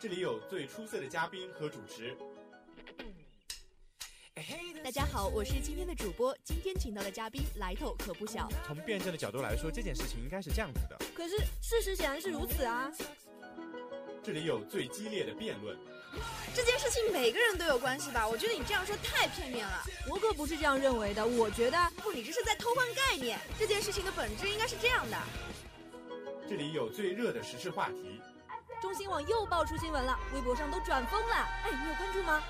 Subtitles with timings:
[0.00, 2.16] 这里有最出色的嘉宾和主持。
[4.82, 6.34] 大家好，我是今天的主播。
[6.42, 8.48] 今天请到的嘉宾来头可不小。
[8.66, 10.96] 从辩证的角度来说，这件事情应该是这样子的。
[11.14, 12.90] 可是事实显然是如此啊！
[14.22, 15.78] 这里有最激烈的辩论。
[16.54, 18.26] 这件事情每个人都有关系吧？
[18.26, 19.82] 我觉得你这样说太片面了。
[20.08, 21.24] 我可不是这样认为的。
[21.24, 23.38] 我觉得不，你这是在偷换概念。
[23.58, 25.16] 这件事情的本质应该是这样的。
[26.48, 28.20] 这里有最热的时事话题。
[28.82, 31.34] 中新网又爆出新闻了，微博上都转疯了。
[31.36, 32.42] 哎，你有关注吗？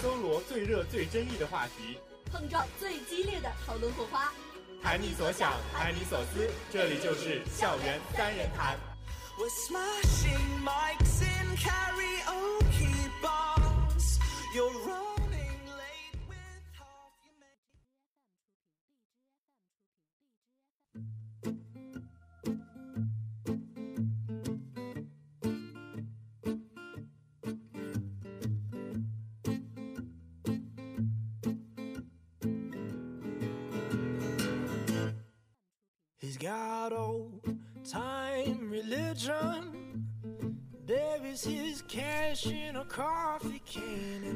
[0.00, 1.98] 搜罗最热最争议的话题，
[2.32, 4.32] 碰撞最激烈的讨论火花，
[4.82, 8.78] 谈你所想，谈你所思，这里就是校园三人谈。
[11.60, 11.97] carry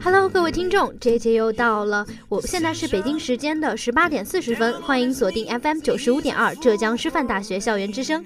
[0.03, 2.07] Hello，各位听众，这一节又到了。
[2.29, 8.25] 我现在是北京时间的十八点四十分，欢迎锁定 FM 九十五点二浙江师范大学校园之声。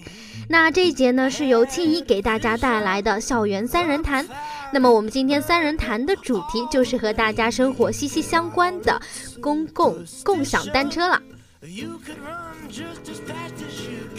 [0.48, 4.27] 那这一节呢，是由青怡给大家带来的校园三人谈。
[4.73, 9.01] 那么我们今天三人谈的主题就是和大家生活息息相关的
[9.41, 11.20] 公共共享单车了。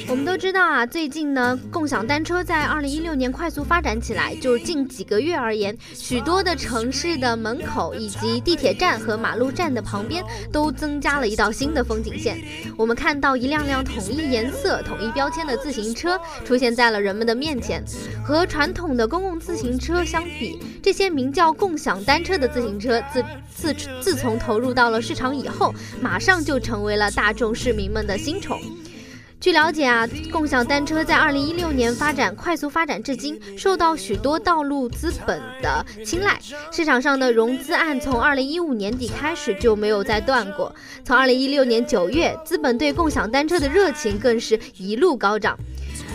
[0.10, 4.34] 我们都知道啊，最近呢，共享单车在二零一六年快速发展起来。
[4.36, 12.42] 就近几个月而言，许多的城市的门口以及地铁站和马路站的旁边都增加了一道新的风景线。
[12.78, 17.84] 我们看到一辆辆统一颜色、统一标签的自行车出现在了人们的面前。
[18.24, 23.24] 和传统的公共自行车相比，这些名叫共享单车的自行车自
[23.54, 28.37] 自自从投入到了市场以后，马上就成为了大众市民们的新
[29.40, 36.40] 据了解啊，共享单车在二零一六年发展快速发展至今，受到许多道路资本的青睐。
[36.72, 40.74] 市场上的融资案从二零一五年底开始就没有再断过。
[41.06, 45.56] 从二零一六年九月，资本对共享单车的热情更是一路高涨。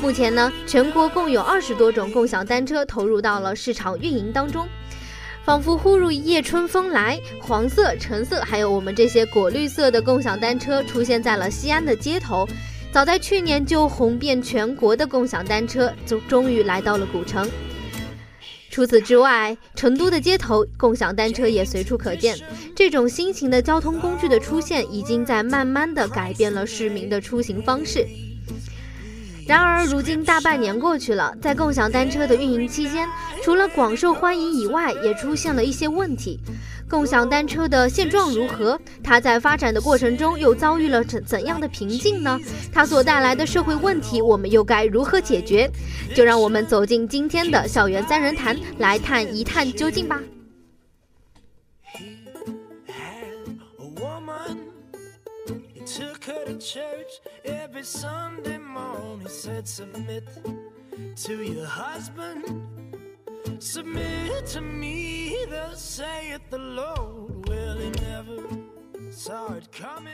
[0.00, 4.66] 目前呢，全国共有二十多种共享单车投入到了市场运营当中。
[5.44, 12.46] 仿佛忽如一夜春风来，黄色、橙色，还有我们这些果绿色的共享单车出现在了西安的街头。
[12.92, 17.50] 早在去年就红遍全国的共享单车，终终于来到了古城。
[18.70, 22.38] 除此之外，成都的街头共享单车也随处可见。
[22.76, 28.06] 这种新型的交通工具的出现，已经在慢慢的改变了市民的出行方式。
[29.46, 33.08] 然而，如今大半年过去了，在共享单车的运营期间，
[33.42, 36.38] 除了广受欢迎以外，也出现了一些问题。
[36.88, 38.78] 共享单车的现状如何？
[39.02, 42.38] 它在发展的过程中又遭遇了怎怎样的瓶颈呢？
[42.72, 45.68] 它所带来的社会问题，我们又该如何解决？
[46.14, 50.20] 就让我们走进今天的校园三人谈，来探一探究竟吧。
[59.64, 60.28] Submit
[61.16, 62.66] to your husband.
[63.58, 67.48] Submit to me, the saith the Lord.
[67.48, 68.38] Well, he never
[69.10, 70.12] saw it coming.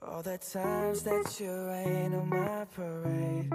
[0.00, 3.52] All the times that you rain on my parade,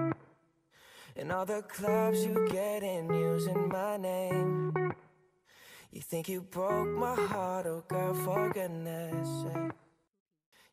[1.15, 4.73] and all the clubs you get in using my name.
[5.93, 9.73] You think you broke my heart, oh girl, for goodness sake.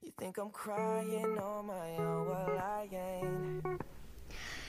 [0.00, 3.80] You think I'm crying on my own, well, I ain't.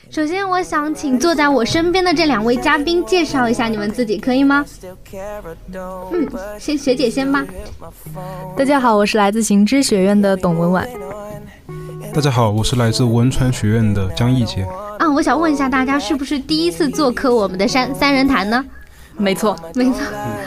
[0.09, 4.65] 首先，我想请坐在我身边的这两位嘉宾介绍一下你们自己，可以吗？
[6.12, 6.27] 嗯，
[6.59, 7.45] 先学姐先吧。
[8.57, 10.89] 大家好，我是来自行知学院的董文婉。
[12.12, 14.63] 大家好，我是来自文传学院的江一杰。
[14.97, 18.65] 啊，我想问一下大家，是不是第一次做客我们的三三人谈呢？
[19.19, 20.01] 没错，没错，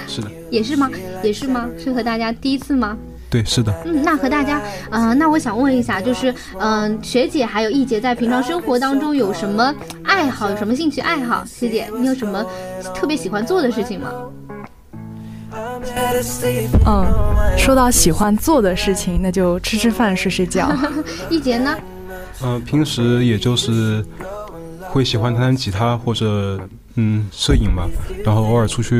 [0.08, 0.30] 是的。
[0.50, 0.90] 也是吗？
[1.22, 1.68] 也是吗？
[1.78, 2.96] 是和大家第一次吗？
[3.30, 3.72] 对，是的。
[3.84, 4.60] 嗯，那和大家，
[4.90, 9.74] 呃，那我想问一下，就是，嗯，学姐还有易姐在平常生活当中有什么
[10.04, 11.44] 爱好，有什么兴趣爱好？
[11.46, 12.44] 学姐，你有什么
[12.94, 14.10] 特别喜欢做的事情吗？
[16.86, 17.06] 嗯，
[17.58, 20.70] 说到喜欢做的事情，那就吃吃饭、睡睡觉。
[21.28, 21.76] 易杰呢？
[22.42, 24.04] 嗯，平时也就是
[24.90, 26.58] 会喜欢弹弹吉他或者
[26.96, 27.88] 嗯摄影吧，
[28.24, 28.96] 然后偶尔出去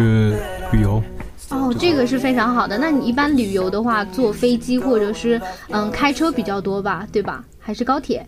[0.73, 1.03] 旅游。
[1.51, 2.79] 哦，这个是非常好的。
[2.79, 7.45] 那你一般旅游的话，坐飞机或者是嗯开车比较多吧，对吧？
[7.65, 8.27] 还是高铁？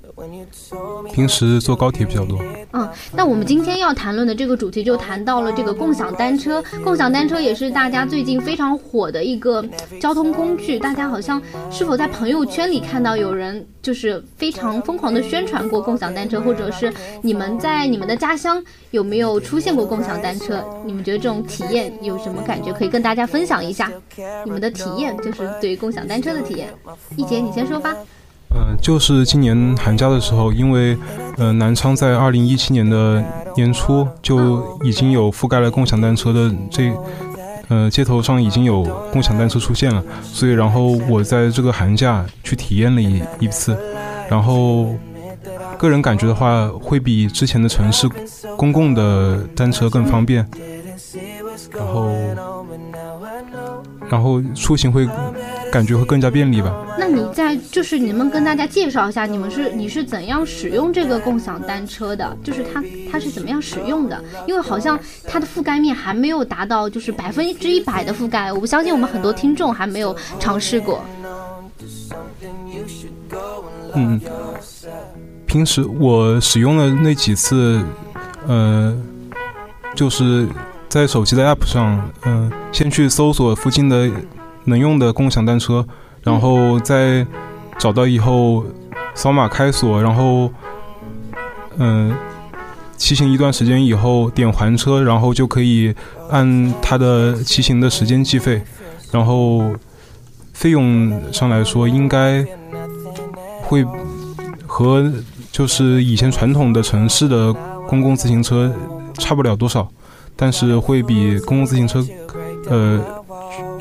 [1.12, 2.40] 平时坐高铁比较多。
[2.72, 6.62] 嗯，那我们今天要谈论的这个主题就谈到了这个共享单车。
[6.84, 9.64] 共享单车也是大家最近非常火的一个
[10.00, 10.78] 交通工具。
[10.78, 20.64] 大家好像是否在朋友圈里看到有人就是非常疯狂的宣传过共享单车，或者是你们在你们的家乡有没有出现过共享单车？
[20.84, 22.72] 你们觉得这种体验有什么感觉？
[22.72, 23.90] 可以跟大家分享一下
[24.44, 26.72] 你们的体验，就是对于共享单车的体验。
[27.16, 27.96] 一姐，你先说吧。
[28.56, 30.96] 嗯，就是今年寒假的时候，因为，
[31.36, 33.22] 呃，南昌在二零一七年的
[33.56, 36.92] 年初就已经有覆盖了共享单车的这，
[37.68, 43.76] 呃，街头上已经有共享单车出现了，所以然后我在这个寒假去体验了一一次，
[44.28, 44.94] 然后
[45.76, 48.08] 个人感觉的话，会比之前的城市
[48.56, 50.48] 公共的单车更方便，
[51.72, 52.08] 然后，
[54.08, 55.08] 然后出行会。
[55.75, 56.73] 感觉会更加便利吧？
[56.97, 62.37] 那你在就是你们跟大家介绍一下，你们是你是怎样使用这个共享单车的？
[62.44, 62.81] 就是它
[63.11, 64.23] 它是怎么样使用的？
[64.47, 71.03] 因为好像它的覆盖面还没有达到就是百分之一百的覆盖，我不相信我们很多听众还没有尝试过。
[73.97, 74.21] 嗯，
[75.44, 77.82] 平时我使用的那几次，
[78.47, 78.97] 呃，
[79.97, 80.47] 就是
[80.88, 84.09] 在手机的 App 上，嗯，先去搜索附近的。
[84.64, 85.87] 能用的共享单车，
[86.22, 87.26] 然后再
[87.78, 88.64] 找到以后
[89.14, 90.50] 扫码开锁，然后
[91.76, 92.14] 嗯
[92.96, 95.94] 骑行一段时间以后点还车，然后就可以
[96.31, 98.62] 按它的骑行的时间计费，
[99.12, 99.62] 然后
[100.52, 102.44] 费用上来说应该
[103.61, 103.84] 会
[104.66, 105.12] 和
[105.52, 107.52] 就是以前传统的城市的
[107.87, 108.72] 公共自行车
[109.19, 109.87] 差不了多少，
[110.34, 112.05] 但是会比公共自行车
[112.70, 113.13] 呃。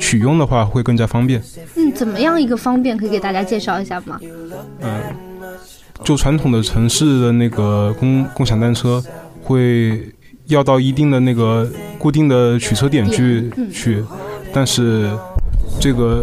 [0.04, 1.42] 取用的话会更加方便。
[1.76, 2.94] 嗯，怎么样一个方便？
[2.94, 4.20] 可以给大家介绍一下吗？
[4.82, 5.00] 嗯，
[6.04, 9.02] 就传统的城市的那个共共享单车，
[9.42, 10.06] 会
[10.48, 11.66] 要到一定的那个
[11.96, 14.04] 固定的取车点去取，
[14.52, 15.10] 但是
[15.80, 16.22] 这个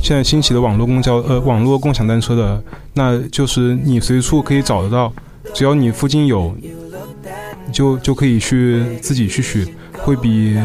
[0.00, 2.62] 现在兴起的网络公交呃网络共享单车的，
[2.94, 5.12] 那就是你随处可以找得到，
[5.52, 6.54] 只要你附近有，
[7.72, 10.56] 就就可以去自己去取，会比。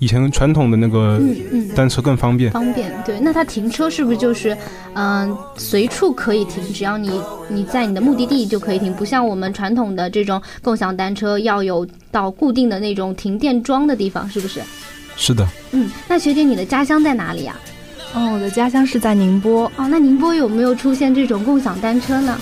[0.00, 1.20] 以前传统的那个
[1.76, 3.20] 单车更方便，方便对。
[3.20, 4.56] 那它停车是不是就是，
[4.94, 14.60] 嗯，随处可以停，只要你你在你的目的地就可以停，不像我们传统的这种共享单车要有到固定的那种停电桩的地方，是不是？
[15.16, 15.46] 是的。
[15.72, 17.54] 嗯，那学姐你的家乡在哪里呀？
[18.14, 19.70] 哦，我的家乡是在宁波。
[19.76, 22.38] 哦，那宁波有没有出现这种共享单车呢？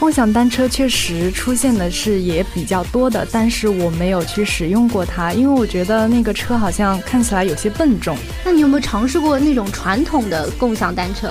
[0.00, 8.16] 共享单车确实出现的是也比较多的，但是我没有去使用过它，因为我觉得那个车好像看起来有些笨重。
[8.42, 11.30] 那你有没有尝试过那种传统的共享单车？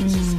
[0.00, 0.36] 嗯，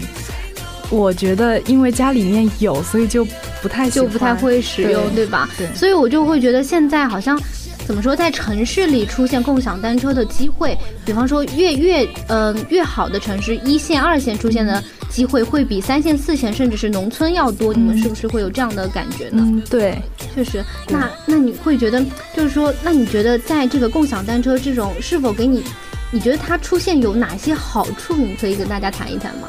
[0.89, 3.25] 我觉得因为家里面有，所以就
[3.62, 5.50] 不太就不太会使用，对吧？
[5.57, 5.65] 对。
[5.74, 7.39] 所以我就会觉得现在好像。
[7.86, 14.81] 怎么说，在城市里出现共享单车的机会，比方说越越嗯越好的城市，一线、二线出现的
[15.13, 17.71] 机会会比三线、四线甚至是农村要多。
[17.71, 19.44] 你们是不是会有这样的感觉呢？
[19.45, 20.01] 嗯，对，
[20.33, 20.65] 确实。
[20.89, 22.04] 那那你会觉得，
[22.36, 25.63] 就是说，那你觉得在这个共享单车这种是否给你，
[26.10, 28.15] 你觉得它出现有哪些好处？
[28.15, 29.48] 你可以跟大家谈一谈吗？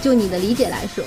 [0.00, 1.04] 就你的理解来说，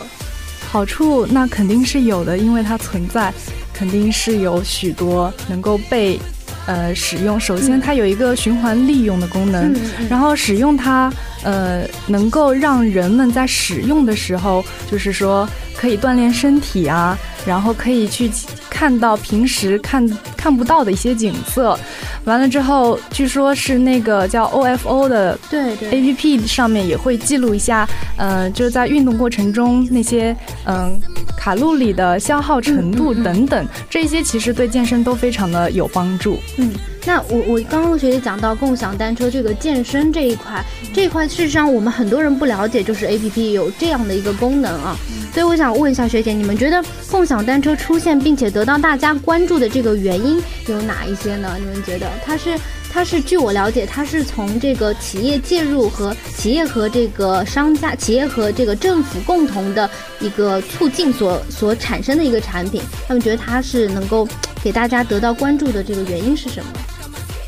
[0.70, 3.34] 好处那肯定是有的，因为它存在，
[3.74, 6.20] 肯定是有许多能够被。
[6.68, 9.72] 呃，使用首先它有一个循环利用的功能，
[10.10, 11.14] 然后使用它，
[11.46, 15.48] 呃，能够让人们在使用的时候，就是说
[15.78, 18.30] 可以锻炼身体啊，然后可以去
[18.70, 21.80] 看到平时看看不到的一些景色。
[22.24, 27.88] 完了之后，据说是那个叫 OFO 的对对 APP 上面也会记录一下，
[28.18, 30.36] 呃，就是在运动过程中那些
[30.66, 31.00] 嗯
[31.38, 36.40] 卡路里的消耗程度等等，这些其实对健身都非常的有帮助。
[36.58, 36.72] 嗯，
[37.06, 44.98] 那我我刚刚学姐讲到共享单车这个健身这一块，这一块事实上我们很多人不了解，就是 APP 有这样的一个功能啊。
[45.32, 51.56] 所以我想问一下学姐，你们觉得共享单车出现并且得到大家关注的这个原因有哪一些呢？
[51.60, 52.10] 你们觉得？
[52.26, 52.58] 它是，
[52.92, 59.88] 它是，据我了解，它是从这个企业介入和企业和这个商家、企业和这个政府共同的
[60.20, 62.82] 一个促进所所产生的一个产品。
[63.08, 64.28] 他们觉得它是能够
[64.64, 66.72] 给大家得到关注的这个原因是什么？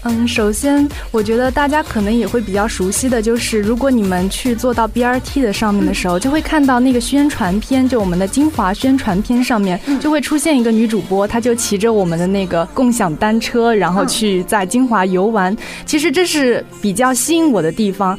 [0.09, 15.55] 嗯，首先我觉得大家可能也会比较熟悉的就是，如果你们去坐到 BRT 的上面的时候，就会看到那个宣传片，就我们的精华宣传片上面就会出现一个女主播，她就骑着我们的那个共享单车，然后去在金华游玩。
[15.85, 18.17] 其实这是比较吸引我的地方。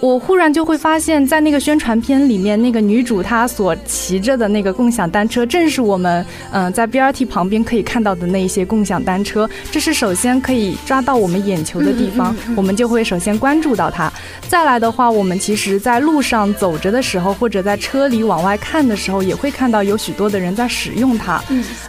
[0.00, 9.48] 我忽然就会发现，在那个宣传片里面，那个女主她所骑着的那个共享单车，正是我们嗯在 BRT 旁边可以看到的那一些共享单车。
[9.70, 14.10] 这是首先可以抓到我们眼球的地方，我们就会首先关注到它。
[14.48, 21.42] 再来的话，我们其实在路上走着的时候，或者在车里往外看的时候，也会看到有许多的人在使用它。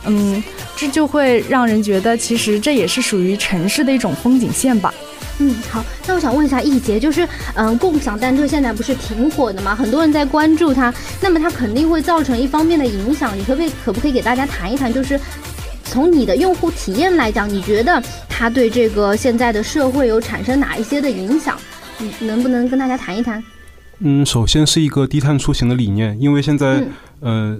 [0.05, 0.43] 嗯，
[0.75, 4.93] 这就会让人觉得，其实这也是属于城市的一种风景线吧。
[5.39, 9.75] 嗯，好，那我想问一下易杰，就是，嗯，共享单车现在不是挺火的吗？
[9.75, 13.37] 很多人在关注它，那么它肯定会造成一方面的影响。
[13.37, 15.19] 你可不可以可不可以给大家谈一谈，就是
[15.83, 21.57] 从你的用户体验来讲，你觉得它对这个现在的社会有产生哪一些的影响？
[21.97, 23.43] 你能不能跟大家谈一谈？
[23.99, 26.83] 嗯，首先是一个低碳出行的理念，因为现在，
[27.19, 27.57] 呃，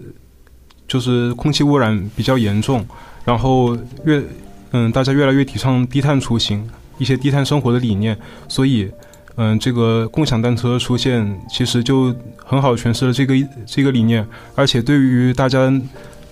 [0.87, 2.85] 就是空气污染比较严重，
[3.23, 4.23] 然后越，
[4.71, 6.67] 嗯，大家越来越提倡低碳出行。
[7.01, 8.15] 一些低碳生活的理念，
[8.47, 8.87] 所以，
[9.35, 13.33] 嗯，这个共享单车出现，其实就很好诠释了这个
[13.65, 15.57] 这个理念，而且对于大家，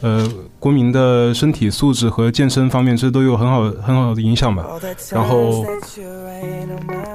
[0.02, 4.64] 呃，国民的身体素质和健身方面，这都有很好很好的影响吧。
[5.12, 5.66] 然后，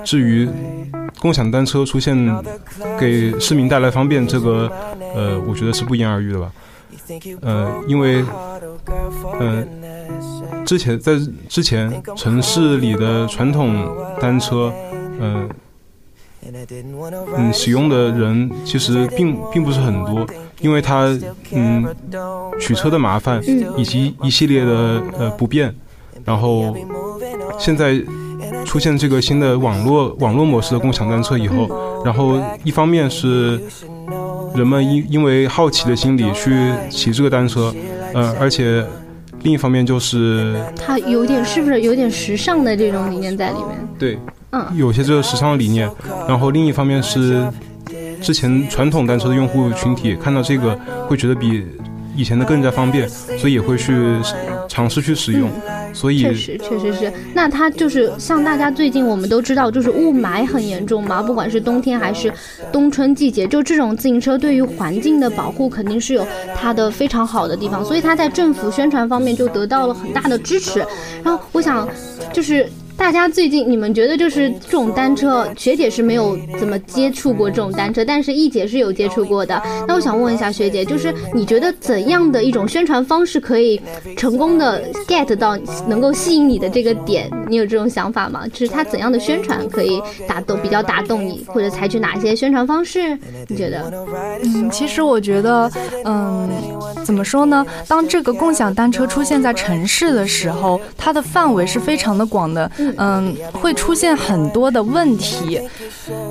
[0.02, 0.48] 至于
[1.20, 2.12] 共享单车出现
[2.98, 4.68] 给市民带来方便，这个，
[5.14, 6.50] 呃，我觉得是不言而喻的吧。
[7.40, 8.24] 呃，因为，
[9.38, 9.83] 嗯。
[10.64, 11.12] 之前在
[11.48, 13.86] 之前城市里的传统
[14.20, 14.72] 单车，
[15.20, 15.48] 嗯
[17.36, 20.26] 嗯，使用的人其实并并不是很多，
[20.60, 21.06] 因为它
[21.52, 21.84] 嗯
[22.60, 23.42] 取车的麻烦
[23.76, 25.74] 以及一系列的呃不便，
[26.24, 26.76] 然后
[27.58, 27.98] 现在
[28.64, 33.58] 出现这个新的网络网络模式的共享单车以后，然后一方面是
[34.54, 37.74] 人们因因为好奇的心理去骑这个单车，
[38.12, 38.84] 呃，而且。
[39.44, 43.88] 另一方面就是它有点是不是有点时尚的这种理念在里面？
[43.98, 44.18] 对，
[44.52, 45.88] 嗯，有些这个时尚的理念。
[46.26, 47.46] 然后另一方面是
[48.22, 50.74] 之前传统单车的用户群体看到这个
[51.06, 51.62] 会觉得比
[52.16, 53.94] 以前的更加方便，所以也会去
[54.66, 55.50] 尝试去使用。
[55.94, 62.30] 所以确实确实是，那它就是像大家最近我们都知道，就是雾霾很严重嘛，不管是冬天还是
[62.70, 70.84] 冬春季节，就这种自行车对于环境的保护肯定是有它的非常好的地方，所以它在政府宣传方面就得到了很大的支持。
[71.22, 71.88] 然后我想
[72.32, 72.68] 就是。
[72.96, 79.60] 大家最近，你们觉得就是这种单车，学姐是没有怎么接触过这种单车，但是一姐是有接触过的。
[79.86, 83.80] 那我想问一下学姐，就是你觉得怎样的一种宣传方式可以
[84.16, 87.30] 成功的 get 到能够吸引你的这个点？
[87.48, 88.46] 你有这种想法吗？
[88.48, 93.18] 就是它怎样的宣传可以打动比较打动你，或者采取哪些宣传方式？
[93.48, 93.92] 你觉得？
[94.42, 95.70] 嗯，其实我觉得，
[96.04, 96.48] 嗯，
[97.04, 97.66] 怎么说呢？
[97.86, 102.70] 当这个共享单车出现在城市的时候，它的范围是非常的广的。
[102.98, 105.60] 嗯，会出现很多的问题，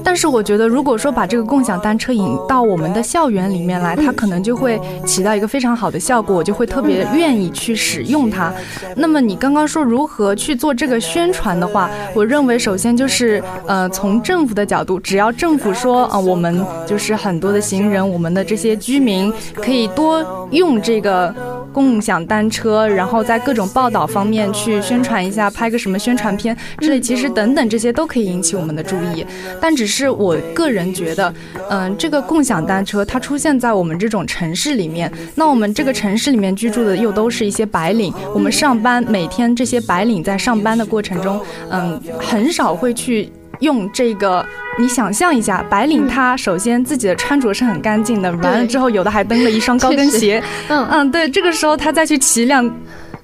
[0.04, 8.54] 但是我觉得，如果说把这个共享单车引到我们的校园里面来，它可能就会起到一个非常好的效果，我就会特别愿意去使用它。
[8.96, 21.34] 那么你刚刚说如何去做这个宣传的话，我认为首先就是呃，从政府的角度，只要政府说啊，我们就是很多的行人，我们的这些居民可以多用这个
[21.74, 26.44] 共享单车，然后在各种报道方面去宣传一下，拍个什么宣传片。
[26.44, 29.26] 片之类，其实等等这些都可以引起我们的注意，
[29.62, 31.34] 但只是我个人觉得，
[31.70, 41.40] 嗯，这个共享单车它出现在我们这种城市里面，那我们这个城市里面居住的又都是一些白领，我们上班每天这些白领在上班的过程中，
[41.70, 43.32] 嗯，很少会去
[43.64, 44.46] 用这个。
[44.76, 50.84] 你想象一下，白领他首先自己的穿着是很干净的，完了之后有的还蹬了一双高跟鞋， 嗯。
[50.90, 52.68] 嗯，对，这个时候他再去骑辆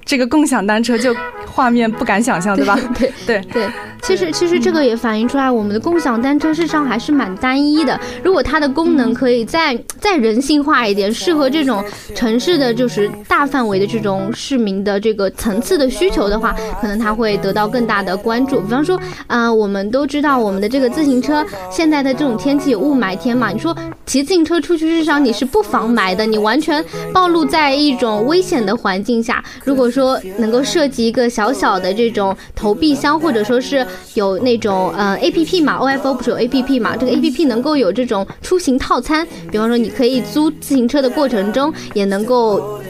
[0.09, 1.15] 这个共享单车就。
[1.51, 2.79] 画面不敢想象，对吧？
[2.97, 3.67] 对对对，
[4.01, 7.99] 其实其实这个也反映出来，我们的共享单车市场还是蛮单一的。
[8.23, 11.83] 如果它的功能可以再再人性化一点，适合这种
[12.15, 18.61] 城市的就是大范围的这种市民的这个层次的需求的话，可能它会得到更大的关注。
[18.61, 18.97] 比方说，
[19.27, 23.75] 啊，我们都知道我们的这个自行车，现在的这种天气有雾霾天嘛，你说
[24.05, 29.43] 骑自行车出去，至少你是不防霾的，你完全暴露在一种危险的环境下。
[29.65, 31.29] 如果说能够设计一个。
[31.29, 36.97] 小小的这种投币箱，或者说是有那种呃 A P P 嘛，OFO 不是有 A P P 嘛？
[36.97, 42.81] 这个 A P P 能够有这种出行套餐，比方说你可以租自行车的过程中，也能够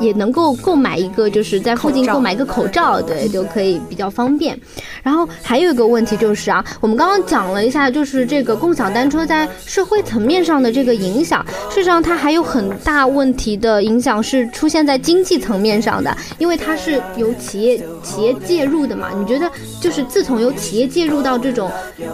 [0.00, 4.58] 也能够购买一个，就是在附近购买一个口罩，对，就可以比较方便。
[5.02, 19.10] 然后还有一个问题就是啊，我们刚刚讲了一下，就是这个共享单车在社会层面上的这个影响，事实上它还有很大问题的影响是出现在经济层面上的，因为它是由企业企业介入的嘛。
[19.16, 19.50] 你觉得
[19.80, 21.70] 就是自从由企业介入到这种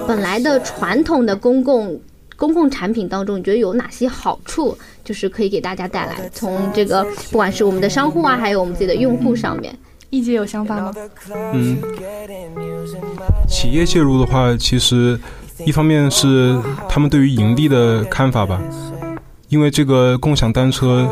[0.06, 1.98] 本来的传统的公共
[2.36, 4.76] 公共产品当中，你觉得有哪些好处？
[5.12, 9.76] 就是可以给大家带来从这个不管是我们的商户啊，还有我们自己的用户上面。
[10.08, 10.90] 一姐有想法吗？
[11.52, 11.76] 嗯，
[13.46, 15.20] 企业介入的话，其实
[15.66, 18.58] 一方面是他们对于盈利的看法吧，
[19.50, 21.06] 因为这个共享单车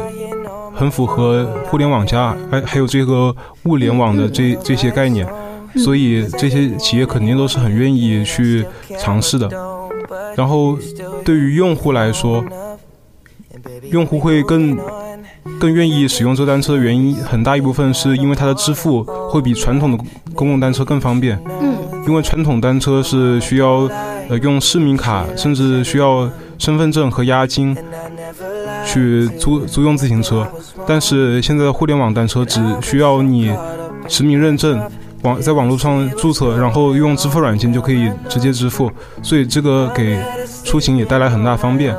[0.75, 5.29] 很符合互联网加，还还有这个物联网的这这些概念，
[5.77, 8.65] 所以这些企业肯定都是很愿意去
[8.99, 9.51] 尝试的。
[10.37, 10.79] 然后
[11.23, 12.43] 对于用户来说，
[13.91, 14.79] 用户会更。
[15.59, 20.05] 更愿意使用这单车的原因，很大一部分是因为它的支付会比传统的
[20.35, 21.39] 公共单车更方便。
[21.61, 23.89] 嗯，因为传统单车是需要
[24.29, 27.77] 呃用市民卡，甚至需要身份证和押金
[28.87, 30.47] 去租租用自行车，
[30.87, 33.51] 但是现在的互联网单车只需要你
[34.09, 34.81] 实名认证，
[35.23, 38.91] 网在网络上注册，然后用支付软件就可以直接支付，
[39.23, 40.19] 所以这个给
[40.65, 41.95] 出行也带来很大方便。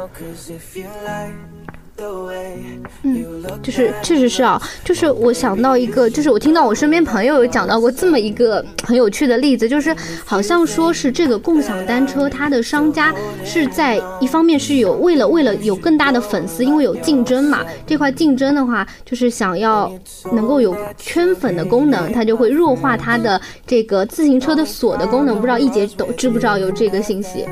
[3.51, 19.91] 嗯，就是确实是啊，就是我想到一个，就是我听到我身边朋友有讲到过这么一个很有趣的例子，就是好像说是这个共享单车，它的商家是在一方面是有为了为了有更大的粉丝，因为有竞争嘛，这块竞争的话，就是想要
[20.33, 25.35] 能够有圈粉的功能，它就会弱化它的这个自行车的锁的功能。
[25.35, 27.45] 不知道一杰懂知不知道有这个信息？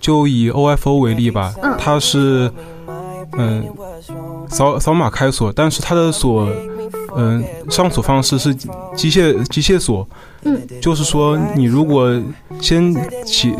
[0.00, 2.50] 就以 OFO 为例吧，嗯，它是。
[3.38, 3.64] 嗯，
[4.48, 6.48] 扫扫码开锁，但是它的锁，
[7.16, 10.06] 嗯，上锁方式是机械机械锁，
[10.42, 12.20] 嗯，就是说你如果
[12.60, 13.54] 先启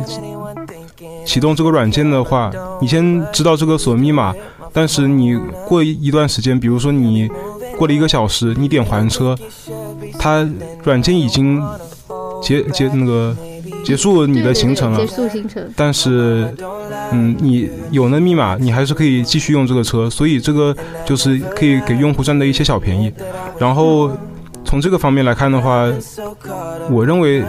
[1.24, 2.50] 启动这个软件的话，
[2.80, 4.34] 你先知道这个锁密码，
[4.72, 7.30] 但是你过一段时间，比如说你
[7.78, 9.36] 过了一个小时，你点还车，
[10.18, 10.48] 它
[10.84, 11.62] 软件已经
[12.42, 13.36] 结结那个。
[13.84, 15.62] 结束你的行程了，结束行程。
[15.74, 16.48] 但是，
[17.12, 23.12] 嗯，你有那密码，你还是可以继续用这个车，所以这个就是可以给用户占的一些小便宜。
[23.58, 24.10] 然后
[24.64, 25.86] 从这个方面来看的话，
[26.90, 27.42] 我认为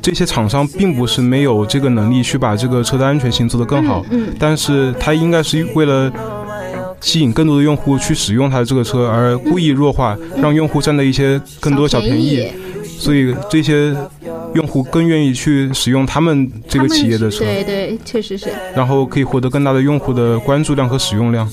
[0.00, 6.10] 这些厂商并不是没有这个能力去把这个车的安全性做得更好，嗯，但是他应该是为了
[7.00, 12.48] 吸引更多的用户去使用他的这个车而故意弱化，让用户占的一些更多小便宜。
[12.98, 13.94] 所以这些
[14.54, 18.48] 用户更愿意去使用他们这个企业的车，对对，确实是。
[18.74, 21.48] 然后可以获得更大的用户的关注量和使用量。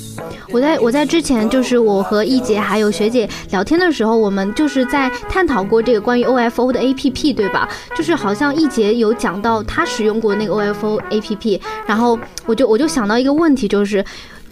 [0.51, 7.67] 我在我在之前就是我和一杰还有学姐聊天的时候，我们就是在探讨过这个关于 OFO 的 APP，对吧？
[7.95, 14.03] 就是好像一杰有讲到他使用过那个 OFO APP，然后我就我就想到一个问题，就是。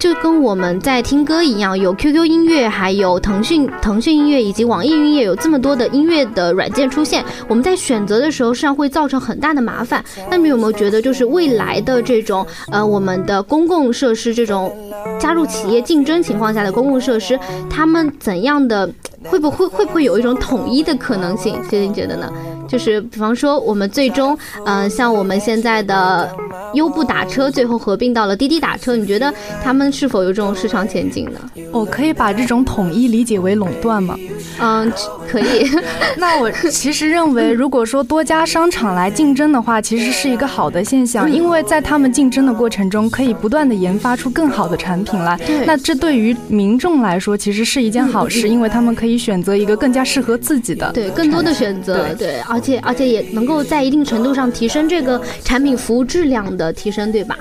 [0.03, 10.03] 就跟我们在听歌一样，有 QQ 音乐，还有腾讯腾讯音乐以及网易音乐，有这么多的音乐的软件出现，我们在选择的时候，实际上会造成很大的麻烦。
[10.29, 14.75] 那你有没有觉得，就是未来的这种呃，我们的公共设施这种
[15.19, 17.39] 加入企业竞争情况下的公共设施，
[17.69, 18.89] 他们怎样的
[19.23, 21.55] 会不会会不会有一种统一的可能性？
[21.69, 22.31] 薛定觉得呢？
[22.65, 24.35] 就是比方说，我们最终，
[24.65, 26.33] 嗯，像我们现在的
[26.73, 29.31] 优步打车，最后合并到了滴滴打车，你觉得
[29.63, 31.39] 他们是否有这种市场前景呢？
[31.71, 34.17] 我可以把这种统一理解为垄断吗？
[34.59, 34.91] 嗯，
[35.29, 35.69] 可以。
[36.17, 45.39] 那我其实认为，如果说多家商场来竞争的话，其实是一个好的现象，因为在他们竞争的过程中，可以不断的研发出更好的产品了。
[45.65, 50.91] 那这对于民众来说，其实是一件好事，因为他们可以选择一个更加适合自己的。
[50.91, 52.13] 对，更多的选择。
[52.15, 52.41] 对。
[52.49, 57.37] 而且而且也能够在一定程度上提升这个产品服务质量的提升，对吧？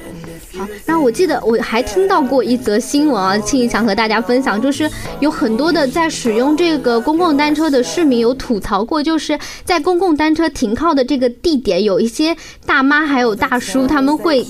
[0.54, 4.88] 好，然后我记得我还听到过一则新闻啊，庆想和大家分享，就是
[5.18, 12.36] 有很多的在使用这个公共单车的市民有吐槽过，就是在公共单车停靠的这个地点，有一些
[12.66, 14.46] 大妈还有大叔他们会。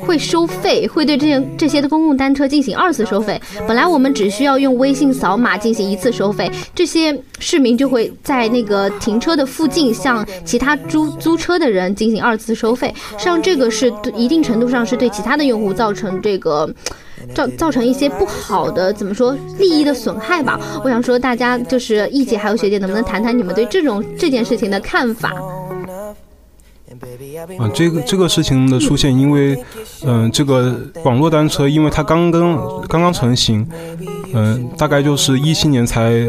[0.00, 3.40] 会收费，会对这些这些的公共单车进行二次收费。
[3.66, 12.94] 本来我们只需要用微信扫码进行一次收费，这些市民就会在那个停车的附近向其他租租车的人进行二次收费。
[13.12, 16.68] 实际上，这个是一定程度上是对其他的用户造成这个
[17.34, 20.60] 造造成一些不好的怎么说利益的损害吧。
[20.84, 25.32] 我想说，大家就是一姐还有学姐，能不能谈谈你们对这种这件事情的看法？
[27.58, 29.58] 啊，这个这个事情的出现，因为，
[30.04, 32.56] 嗯，这个网络单车，因为它刚刚
[32.88, 33.66] 刚刚成型，
[34.32, 36.26] 嗯，大概就是一七年才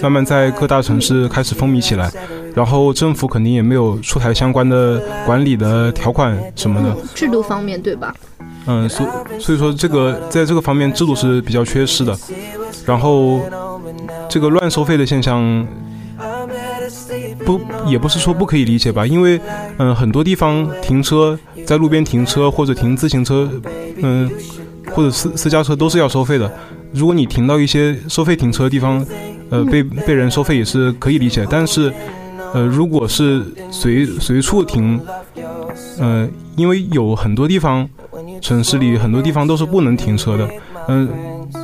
[0.00, 2.10] 慢慢在各大城市开始风靡起来，
[2.54, 8.14] 然后政府肯定也没有出台相关的管理的条款什么的，制度方面对吧？
[8.66, 9.06] 嗯，所
[9.38, 12.18] 所以说这个在这个方面制度是比较缺失的，
[12.86, 13.40] 然后
[14.28, 15.66] 这个乱收费的现象。
[17.44, 19.40] 不，也不是说不可以理解吧，因为，
[19.78, 23.50] 嗯，很多地方停车，在路边停车或者停自行车，
[23.98, 24.30] 嗯，
[24.92, 26.50] 或者私私家车都是要收费的。
[26.92, 29.04] 如果你停到一些收费停车的地方，
[29.50, 31.46] 呃，被被人收费也是可以理解。
[31.48, 31.92] 但是，
[32.52, 35.00] 呃，如果是随随处停，
[35.98, 37.88] 呃，因为有很多地方，
[38.40, 40.48] 城市里很多地方都是不能停车的，
[40.88, 41.08] 嗯。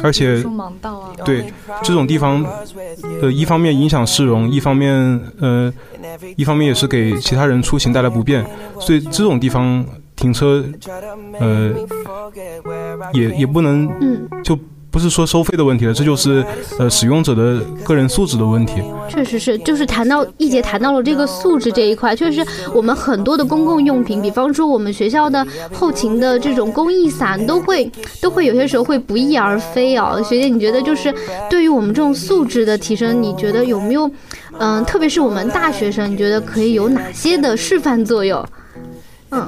[0.03, 0.43] 而且，
[1.25, 1.45] 对
[1.83, 2.45] 这种地方，
[3.23, 5.73] 呃，一方面影响市容，一方面，呃，
[6.37, 8.45] 一方面也是给其他人出行带来不便，
[8.81, 9.85] 所以这种地方
[10.17, 10.65] 停车，
[11.39, 11.75] 呃，
[13.13, 13.89] 也也不能，
[14.43, 14.59] 就。
[14.91, 16.45] 不是说收费的问题了，这就是
[16.79, 18.83] 呃使用者的个人素质的问题。
[19.09, 30.21] 确实是，就是谈到一节谈到了这个素质这一块，确实我们很多的公共用品，比方说我们学校的后勤的这种公益伞，都会都会有些时候会不翼而飞啊。
[30.23, 31.15] 学姐，你觉得就是
[31.49, 34.11] 对于我们这种素质的提升，你觉得有没有
[34.59, 38.45] 嗯，特别是我们大学生，你觉得可以有哪些的示范作用？
[39.31, 39.47] 嗯，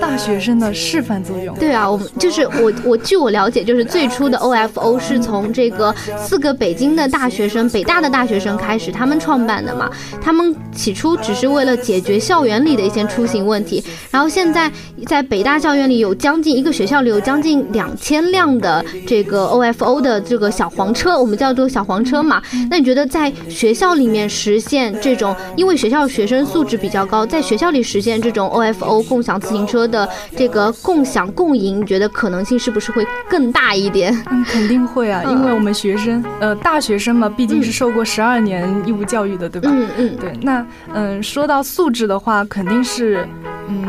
[0.00, 1.56] 大学生的示范作用。
[1.56, 9.90] 对啊，我们就是我我据我了解，就是最初的 OFO 是从这个四个北京的大学生，北大的大学生开始，他们创办的嘛。
[10.20, 14.70] 他们起初只是为了解决校园里的一些出行问题，然后现在
[15.06, 22.42] 在北大校园里有将近一个学校里有将近两千辆的这个 OFO 的这个小黄车，我们叫做小黄车嘛。
[22.70, 28.97] 那你觉得在学校里面实现这种，因为学校学生素质比较高，在学校里实现这种 OFO。
[29.02, 34.12] 共享自行车的这个共享共赢，你觉得可能性是不是会更大一点？
[34.30, 39.70] 嗯，肯定会啊，因为我们学生，呃，大学生嘛，毕竟是受过十二年义务教育的，对吧？
[39.72, 40.32] 嗯嗯，对。
[40.42, 43.26] 那嗯，说到素质的话，肯定是，
[43.68, 43.86] 嗯，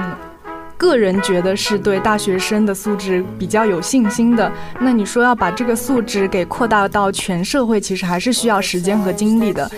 [0.77, 4.51] 个人觉得是对大学生的素质比较有信心的。
[4.79, 9.69] 那你说要把这个素质给扩大到全社会，其实还是需要时间和精力的。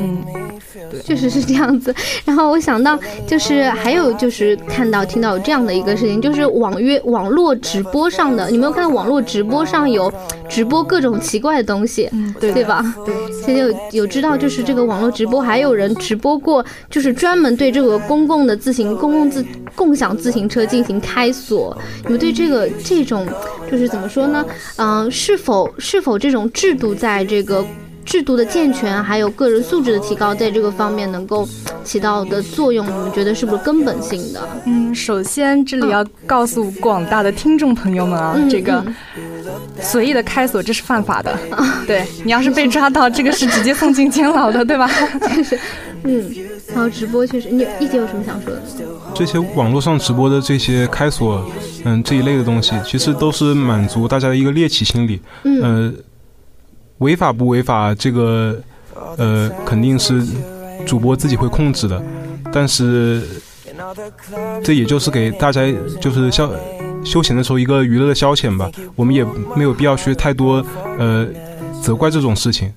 [0.00, 0.41] 嗯。
[1.04, 1.94] 确实是这样子，
[2.24, 10.12] 然后我想到就是还有就是看到听到有这样的一个事情，就是网约网络直播上的，你没有看到网络直播上有
[10.48, 12.82] 直播各种奇怪的东西，嗯，对对吧？
[13.04, 19.44] 对，现在有有知道就是这个网络直播还有人直播过，就是专门对这个公共的自行公共自
[19.76, 21.76] 共享自行车进行开锁。
[22.04, 23.26] 你们对这个这种
[23.70, 24.44] 就是怎么说呢？
[24.76, 27.64] 嗯，是否是否这种制度在这个？
[28.04, 31.48] 制度的健全，还有个人素质的提高，在这个方面能够
[31.84, 34.48] 起到的作用，你们觉得是不是根本性的？
[34.66, 38.84] 嗯，首先这里要告诉广大的听众朋友们啊，这个
[39.80, 41.36] 随意的开锁这是犯法的。
[41.86, 44.88] 对你要是被抓到，这个是直接送进监牢的，对吧？
[45.34, 45.58] 确实，
[46.04, 46.30] 嗯，
[46.74, 48.62] 然后直播确实，你一姐有什么想说的？
[49.14, 51.44] 这些网络上直播的这些开锁，
[51.84, 55.20] 嗯，这一类的东西，其实都是满足大家的一个猎奇心理。
[55.44, 55.94] 嗯。
[57.02, 58.58] 违法不违法，这个，
[59.18, 60.24] 呃，肯定是
[60.86, 62.02] 主播自己会控制的，
[62.52, 63.22] 但是
[64.64, 65.60] 这也就是给大家
[66.00, 66.50] 就是消
[67.04, 69.24] 休闲的时候一个娱乐的消遣吧，我们也
[69.56, 70.64] 没有必要去太多
[70.98, 71.26] 呃
[71.82, 72.72] 责怪这种事情。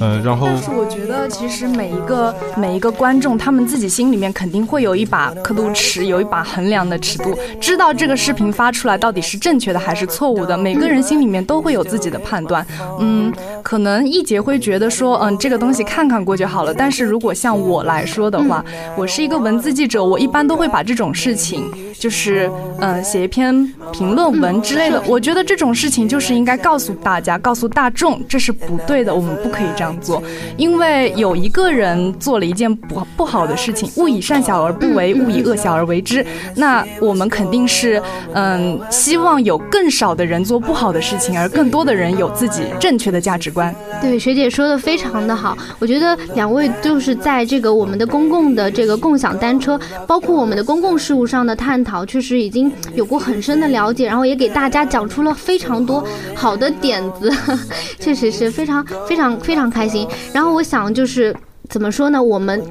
[0.00, 10.58] 呃，然后，但是我觉得其实每一个每一个观众，他们自己心里面肯定会有一把刻度尺，有一把衡量的尺度，知道这个视频发出来到底是正确的还是错误的。
[10.58, 12.66] 每个人心里面都会有自己的判断。
[12.98, 16.74] 嗯，可能一杰会觉得说，嗯，这个东西看看过就好了。
[16.74, 18.64] 但是如果像我来说的话，
[18.96, 25.00] 我是一个文字记者，我一般都会把这种事情，就是嗯，写一篇评论文之类的。
[25.06, 29.94] 我觉得这种事情就是应该告诉大家，告诉大众，这是不对的，我们不可以这样。
[30.00, 30.22] 做，
[30.56, 36.24] 因为有一个人做了一件不不好的事情，勿以善小而不为，勿以恶小而为之。
[36.56, 38.02] 那我们肯定是，
[38.34, 43.74] 嗯，希望有更少的人做不好的事情，而更多的人有自己正确的价值观。
[44.02, 57.32] 对，学姐说的非常的好，我觉得两位就是在这个我们的公共的这个共享单车，包括我们的公共事务上的探讨，确实已经有过很深的了解，然后也给大家讲出了非常多好的点子，
[57.98, 59.63] 确实是非常非常非常。
[59.70, 61.34] 开心，然后我想就是，
[61.70, 62.22] 怎么说呢？
[62.22, 62.62] 我们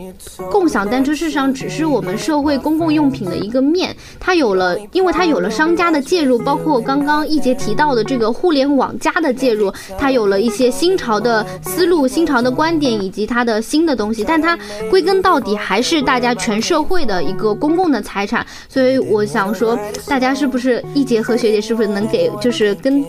[0.51, 14.57] 共享单车事实上只是我们社会公共用品的一个面，它有了，因为它有了商家的介入，包括刚刚一杰提到的这个互联网加的介入，它有了一些新潮的思路、新潮的观点以及它的新的东西，但它
[14.89, 18.45] 归根到底还是大家全社会的一个公共的财产。
[18.69, 19.77] 所以我想说，
[20.07, 23.03] 大家是不是一杰和学姐是不是能给就是跟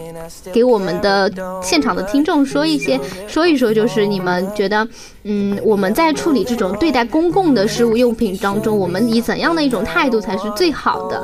[0.52, 1.30] 给我们的
[1.62, 4.88] 现场的听众说一些说一说，就是你们觉得。
[5.26, 11.22] 嗯，我们在处理这种对待公共的事物用品当中，我们以怎样的一种态度才是最好的？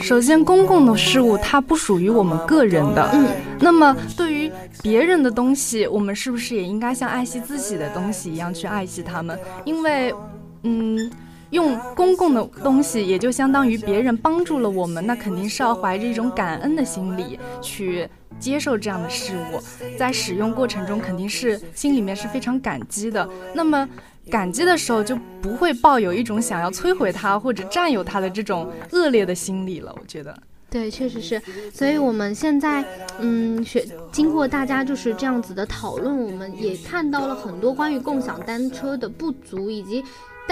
[0.00, 3.08] 首先，公共的事物它不属于我们个人的。
[3.12, 3.26] 嗯，
[3.60, 4.50] 那么对于
[4.82, 9.38] 别人的东西，我们是不是也应该像爱惜自己的东西一样去爱惜它们？
[9.64, 10.14] 因为，
[10.62, 11.10] 嗯，
[11.52, 18.08] 用公共的东西，也就相当于别人帮助了我们，那肯定是要怀着一种感恩的心理去。
[18.40, 19.60] 接受这样的事物，
[19.96, 23.28] 在使用过程中肯定是心里面是非常感激的。
[23.54, 23.88] 那么
[24.28, 29.94] 感激的时候就不会抱有一种想要摧毁它或者占有它的这种恶劣的心理了。
[29.96, 30.36] 我觉得，
[30.68, 31.40] 对，确实是。
[31.72, 32.84] 所以我们现在，
[33.20, 40.02] 嗯，学经过大家就是这样子的讨论，我们也看到了很多关于共享单车的不足以及。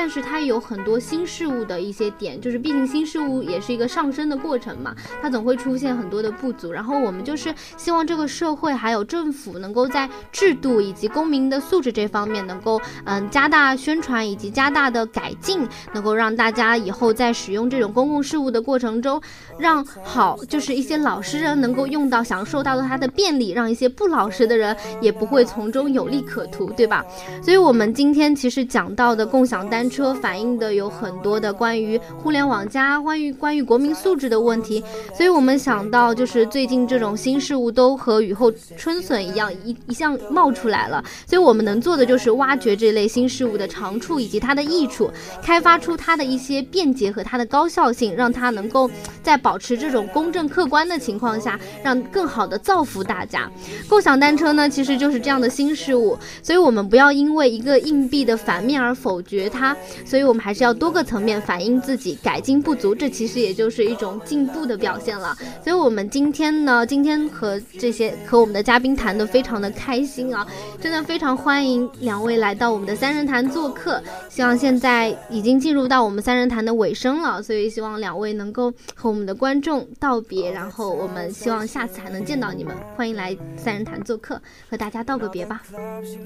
[0.01, 6.73] 但是它有很多新事物的一些点，就是毕竟新事物也是一个上升的过程嘛，它总会出现很多的不足。
[6.73, 19.21] 然后我们就是希望这个社会还有政府能够在制度以及公民的素质这方面能够嗯加大宣传以及加大的改进，能够让大家以后在使用这种公共事务的过程中，
[19.59, 27.05] 让好就是一些老实人能够用到享受到它的便利，让一些不老实的人也不会从中有利可图，对吧？
[27.43, 29.90] 所以我们今天其实讲到的共享单。
[29.91, 34.83] 车反映的有很多的关于互联网加、关于关于国民素质的问题，
[35.15, 45.11] 所以我们想到就是最近这种新事物都和雨后春笋一样一一向冒出来了，所以我们能做的就是挖掘这类新事物的长处以及它的益处，
[45.43, 48.89] 开发出它的一些便捷和它的高效性，让它能够
[49.23, 53.51] 在保持这种公正客观的情况下，让更好的造福大家。
[53.89, 59.70] 共享单车呢，其实就是这样的新事物，所以我们不要因为一个硬币的反面而否决它。
[60.05, 65.37] 所以，我们还是要多个层面反映自己，改进不足，这其实也就是一种进步的表现了。
[65.63, 70.47] 所以，我们今天呢，今天和这些和我们的嘉宾谈的非常的开心啊，
[70.81, 74.03] 真的非常欢迎两位来到我们的三人谈做客。
[74.29, 82.75] 希望现在已经进入到我们三人谈的尾声了，所以希望两位能够和我们的观众道别，然后我们希望下次还能见到你们。
[82.97, 85.63] 欢迎来三人谈做客，和大家道个别吧。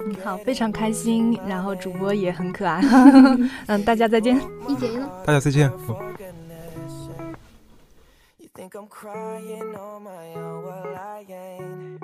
[0.09, 2.83] 你好，非常开心，然后主播也很可爱。
[3.66, 4.36] 嗯大家再见
[4.68, 4.88] 一姐
[5.24, 5.70] 大家再见
[8.54, 12.00] think i'm cryin' on my own well i ain't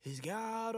[0.00, 0.74] he's got